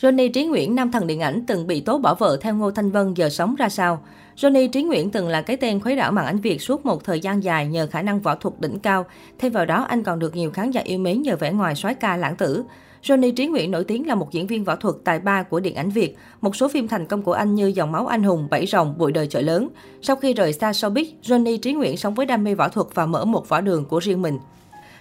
[0.00, 2.90] Johnny Trí Nguyễn, nam thần điện ảnh, từng bị tố bỏ vợ theo Ngô Thanh
[2.90, 4.02] Vân giờ sống ra sao?
[4.36, 7.20] Johnny Trí Nguyễn từng là cái tên khuấy đảo màn ảnh Việt suốt một thời
[7.20, 9.06] gian dài nhờ khả năng võ thuật đỉnh cao.
[9.38, 11.94] Thêm vào đó, anh còn được nhiều khán giả yêu mến nhờ vẻ ngoài soái
[11.94, 12.64] ca lãng tử.
[13.02, 15.74] Johnny Trí Nguyễn nổi tiếng là một diễn viên võ thuật tài ba của điện
[15.74, 16.16] ảnh Việt.
[16.40, 19.12] Một số phim thành công của anh như Dòng máu anh hùng, Bảy rồng, Bụi
[19.12, 19.68] đời chợ lớn.
[20.02, 23.06] Sau khi rời xa showbiz, Johnny Trí Nguyễn sống với đam mê võ thuật và
[23.06, 24.38] mở một võ đường của riêng mình.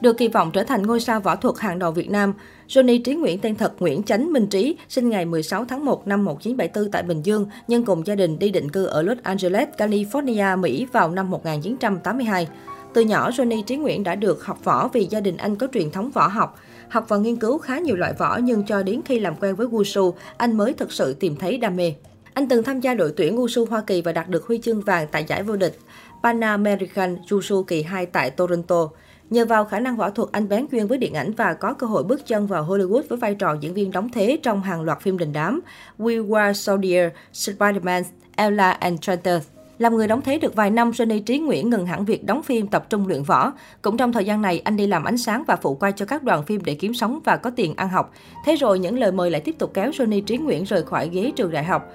[0.00, 2.34] Được kỳ vọng trở thành ngôi sao võ thuật hàng đầu Việt Nam,
[2.68, 6.24] Johnny Trí Nguyễn tên thật Nguyễn Chánh Minh Trí, sinh ngày 16 tháng 1 năm
[6.24, 10.60] 1974 tại Bình Dương, nhưng cùng gia đình đi định cư ở Los Angeles, California,
[10.60, 12.48] Mỹ vào năm 1982.
[12.94, 15.90] Từ nhỏ, Johnny Trí Nguyễn đã được học võ vì gia đình anh có truyền
[15.90, 16.58] thống võ học.
[16.88, 19.66] Học và nghiên cứu khá nhiều loại võ nhưng cho đến khi làm quen với
[19.66, 21.94] Wushu, anh mới thực sự tìm thấy đam mê.
[22.34, 25.06] Anh từng tham gia đội tuyển Wushu Hoa Kỳ và đạt được huy chương vàng
[25.12, 25.78] tại giải vô địch
[26.22, 28.88] Pan American Wushu kỳ 2 tại Toronto.
[29.30, 31.86] Nhờ vào khả năng võ thuật, anh bén duyên với điện ảnh và có cơ
[31.86, 35.00] hội bước chân vào Hollywood với vai trò diễn viên đóng thế trong hàng loạt
[35.00, 35.60] phim đình đám
[35.98, 38.02] We Were Soldier, Spider-Man,
[38.36, 39.42] Ella and Traitor.
[39.78, 42.66] Làm người đóng thế được vài năm, Johnny Trí Nguyễn ngừng hẳn việc đóng phim
[42.66, 43.52] tập trung luyện võ.
[43.82, 46.22] Cũng trong thời gian này, anh đi làm ánh sáng và phụ quay cho các
[46.22, 48.12] đoàn phim để kiếm sống và có tiền ăn học.
[48.44, 51.32] Thế rồi, những lời mời lại tiếp tục kéo Johnny Trí Nguyễn rời khỏi ghế
[51.36, 51.94] trường đại học.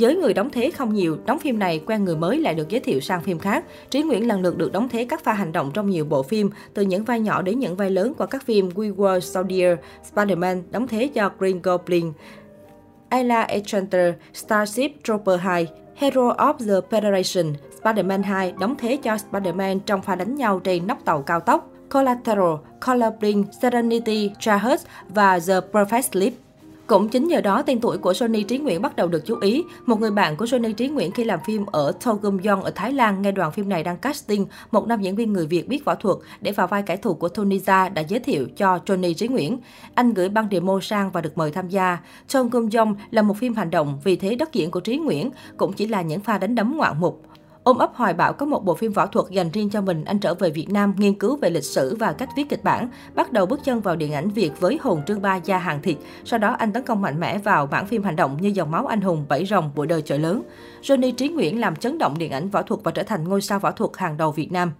[0.00, 2.80] Giới người đóng thế không nhiều, đóng phim này quen người mới lại được giới
[2.80, 3.64] thiệu sang phim khác.
[3.90, 6.50] Trí Nguyễn lần lượt được đóng thế các pha hành động trong nhiều bộ phim,
[6.74, 9.78] từ những vai nhỏ đến những vai lớn qua các phim We Were Soldier,
[10.12, 12.12] Spider-Man, đóng thế cho Green Goblin,
[13.08, 19.78] Ayla Enchanter, Starship Trooper 2, Hero of the Federation, Spider-Man 2 đóng thế cho Spider-Man
[19.86, 22.54] trong pha đánh nhau trên nóc tàu cao tốc, Collateral,
[22.86, 26.32] Colorblind, Serenity, Jahus và The Perfect Sleep.
[26.90, 29.64] Cũng chính nhờ đó, tên tuổi của Sony Trí Nguyễn bắt đầu được chú ý.
[29.86, 32.92] Một người bạn của Sony Trí Nguyễn khi làm phim ở Togum Yong ở Thái
[32.92, 35.94] Lan nghe đoàn phim này đang casting một nam diễn viên người Việt biết võ
[35.94, 39.28] thuật để vào vai kẻ thù của Tony Jaa đã giới thiệu cho Johnny Trí
[39.28, 39.58] Nguyễn.
[39.94, 41.98] Anh gửi băng demo sang và được mời tham gia.
[42.32, 45.72] Togum Yong là một phim hành động, vì thế đất diễn của Trí Nguyễn cũng
[45.72, 47.22] chỉ là những pha đánh đấm ngoạn mục.
[47.64, 50.18] Ôm ấp hoài bão có một bộ phim võ thuật dành riêng cho mình, anh
[50.18, 53.32] trở về Việt Nam nghiên cứu về lịch sử và cách viết kịch bản, bắt
[53.32, 55.96] đầu bước chân vào điện ảnh Việt với hồn trương ba gia hàng thịt.
[56.24, 58.86] Sau đó anh tấn công mạnh mẽ vào bản phim hành động như Dòng máu
[58.86, 60.42] anh hùng, Bảy rồng, Bụi đời chợ lớn.
[60.82, 63.58] Johnny Trí Nguyễn làm chấn động điện ảnh võ thuật và trở thành ngôi sao
[63.58, 64.72] võ thuật hàng đầu Việt Nam.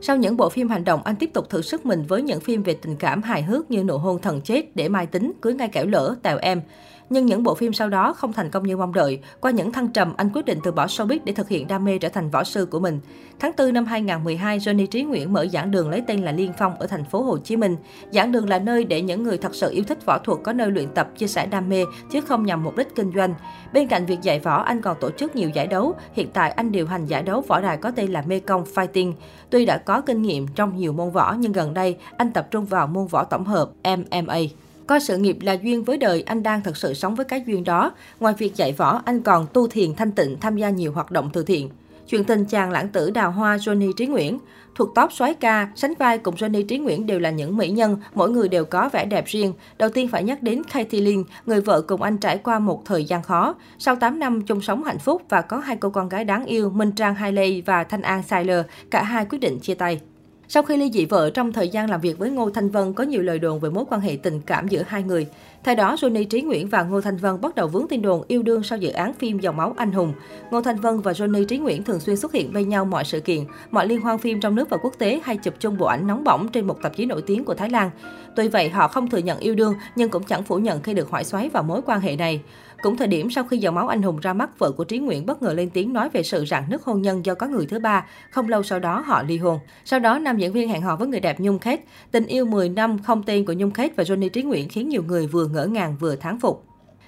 [0.00, 2.62] Sau những bộ phim hành động, anh tiếp tục thử sức mình với những phim
[2.62, 5.68] về tình cảm hài hước như Nụ hôn thần chết, Để mai tính, Cưới ngay
[5.68, 6.62] kẻo lỡ, Tèo em.
[7.10, 9.20] Nhưng những bộ phim sau đó không thành công như mong đợi.
[9.40, 11.98] Qua những thăng trầm, anh quyết định từ bỏ showbiz để thực hiện đam mê
[11.98, 13.00] trở thành võ sư của mình.
[13.38, 16.78] Tháng 4 năm 2012, Johnny Trí Nguyễn mở giảng đường lấy tên là Liên Phong
[16.78, 17.76] ở thành phố Hồ Chí Minh.
[18.10, 20.70] Giảng đường là nơi để những người thật sự yêu thích võ thuật có nơi
[20.70, 23.34] luyện tập, chia sẻ đam mê chứ không nhằm mục đích kinh doanh.
[23.72, 25.94] Bên cạnh việc dạy võ, anh còn tổ chức nhiều giải đấu.
[26.12, 29.12] Hiện tại anh điều hành giải đấu võ đài có tên là Mekong Fighting.
[29.50, 32.64] Tuy đã có kinh nghiệm trong nhiều môn võ nhưng gần đây anh tập trung
[32.64, 34.38] vào môn võ tổng hợp MMA.
[34.86, 37.64] Coi sự nghiệp là duyên với đời, anh đang thật sự sống với cái duyên
[37.64, 37.92] đó.
[38.20, 41.30] Ngoài việc dạy võ, anh còn tu thiền thanh tịnh, tham gia nhiều hoạt động
[41.32, 41.70] từ thiện.
[42.08, 44.38] Chuyện tình chàng lãng tử đào hoa Johnny Trí Nguyễn.
[44.74, 47.96] Thuộc top soái ca, sánh vai cùng Johnny Trí Nguyễn đều là những mỹ nhân,
[48.14, 49.52] mỗi người đều có vẻ đẹp riêng.
[49.78, 53.04] Đầu tiên phải nhắc đến Katie Lin, người vợ cùng anh trải qua một thời
[53.04, 53.54] gian khó.
[53.78, 56.70] Sau 8 năm chung sống hạnh phúc và có hai cô con gái đáng yêu
[56.70, 60.00] Minh Trang Hailey và Thanh An Siler, cả hai quyết định chia tay.
[60.48, 63.04] Sau khi ly dị vợ trong thời gian làm việc với Ngô Thanh Vân có
[63.04, 65.26] nhiều lời đồn về mối quan hệ tình cảm giữa hai người.
[65.64, 68.42] Thay đó, Johnny Trí Nguyễn và Ngô Thanh Vân bắt đầu vướng tin đồn yêu
[68.42, 70.12] đương sau dự án phim Dòng máu anh hùng.
[70.50, 73.20] Ngô Thanh Vân và Johnny Trí Nguyễn thường xuyên xuất hiện bên nhau mọi sự
[73.20, 76.06] kiện, mọi liên hoan phim trong nước và quốc tế hay chụp chung bộ ảnh
[76.06, 77.90] nóng bỏng trên một tạp chí nổi tiếng của Thái Lan.
[78.36, 81.10] Tuy vậy, họ không thừa nhận yêu đương nhưng cũng chẳng phủ nhận khi được
[81.10, 82.40] hỏi xoáy vào mối quan hệ này.
[82.86, 85.26] Cũng thời điểm sau khi dòng máu anh hùng ra mắt, vợ của Trí Nguyễn
[85.26, 87.78] bất ngờ lên tiếng nói về sự rạn nứt hôn nhân do có người thứ
[87.78, 88.06] ba.
[88.30, 89.58] Không lâu sau đó họ ly hôn.
[89.84, 91.80] Sau đó nam diễn viên hẹn hò với người đẹp Nhung Khét.
[92.10, 95.02] Tình yêu 10 năm không tên của Nhung Khét và Johnny Trí Nguyễn khiến nhiều
[95.02, 96.64] người vừa ngỡ ngàng vừa thán phục.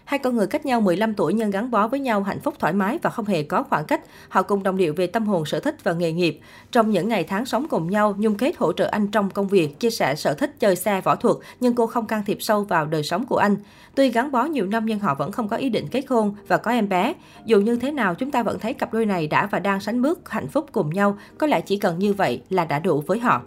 [0.08, 2.72] Hai con người cách nhau 15 tuổi nhưng gắn bó với nhau hạnh phúc thoải
[2.72, 4.00] mái và không hề có khoảng cách.
[4.28, 6.40] Họ cùng đồng điệu về tâm hồn, sở thích và nghề nghiệp.
[6.72, 9.80] Trong những ngày tháng sống cùng nhau, Nhung Kết hỗ trợ anh trong công việc,
[9.80, 12.86] chia sẻ sở thích chơi xe võ thuật, nhưng cô không can thiệp sâu vào
[12.86, 13.56] đời sống của anh.
[13.94, 16.56] Tuy gắn bó nhiều năm nhưng họ vẫn không có ý định kết hôn và
[16.56, 17.14] có em bé.
[17.44, 20.02] Dù như thế nào, chúng ta vẫn thấy cặp đôi này đã và đang sánh
[20.02, 21.18] bước hạnh phúc cùng nhau.
[21.38, 23.42] Có lẽ chỉ cần như vậy là đã đủ với họ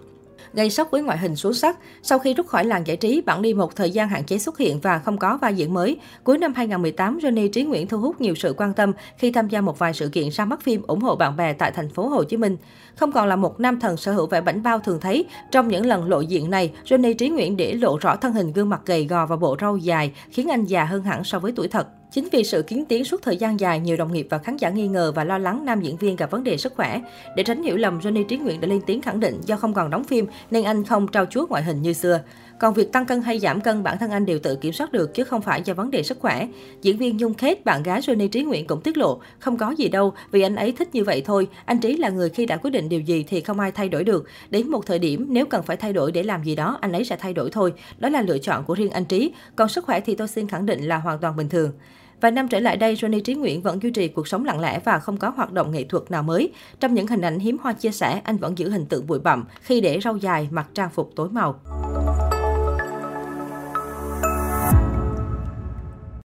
[0.53, 1.77] gây sốc với ngoại hình xuống sắc.
[2.03, 4.57] Sau khi rút khỏi làng giải trí, bản đi một thời gian hạn chế xuất
[4.57, 5.97] hiện và không có vai diễn mới.
[6.23, 9.61] Cuối năm 2018, Johnny Trí Nguyễn thu hút nhiều sự quan tâm khi tham gia
[9.61, 12.23] một vài sự kiện ra mắt phim ủng hộ bạn bè tại thành phố Hồ
[12.23, 12.57] Chí Minh.
[12.95, 15.85] Không còn là một nam thần sở hữu vẻ bảnh bao thường thấy, trong những
[15.85, 19.05] lần lộ diện này, Johnny Trí Nguyễn để lộ rõ thân hình gương mặt gầy
[19.05, 21.87] gò và bộ râu dài, khiến anh già hơn hẳn so với tuổi thật.
[22.11, 24.69] Chính vì sự kiến tiến suốt thời gian dài, nhiều đồng nghiệp và khán giả
[24.69, 27.01] nghi ngờ và lo lắng nam diễn viên gặp vấn đề sức khỏe.
[27.35, 29.89] Để tránh hiểu lầm, Johnny Trí Nguyễn đã lên tiếng khẳng định do không còn
[29.89, 32.21] đóng phim nên anh không trao chuốt ngoại hình như xưa.
[32.59, 35.13] Còn việc tăng cân hay giảm cân bản thân anh đều tự kiểm soát được
[35.13, 36.47] chứ không phải do vấn đề sức khỏe.
[36.81, 39.89] Diễn viên Nhung Kate, bạn gái Johnny Trí Nguyễn cũng tiết lộ, không có gì
[39.89, 41.47] đâu, vì anh ấy thích như vậy thôi.
[41.65, 44.03] Anh Trí là người khi đã quyết định điều gì thì không ai thay đổi
[44.03, 44.27] được.
[44.49, 47.05] Đến một thời điểm, nếu cần phải thay đổi để làm gì đó, anh ấy
[47.05, 47.73] sẽ thay đổi thôi.
[47.97, 49.31] Đó là lựa chọn của riêng anh Trí.
[49.55, 51.71] Còn sức khỏe thì tôi xin khẳng định là hoàn toàn bình thường.
[52.21, 54.79] Vài năm trở lại đây, Johnny Trí Nguyễn vẫn duy trì cuộc sống lặng lẽ
[54.85, 56.51] và không có hoạt động nghệ thuật nào mới.
[56.79, 59.45] Trong những hình ảnh hiếm hoa chia sẻ, anh vẫn giữ hình tượng bụi bặm
[59.61, 61.59] khi để râu dài, mặc trang phục tối màu.